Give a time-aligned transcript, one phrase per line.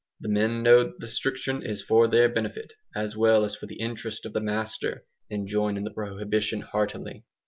[0.19, 3.79] The men know that the restriction is for their benefit, as well as for the
[3.79, 7.23] interest of the master, and join in the prohibition heartily.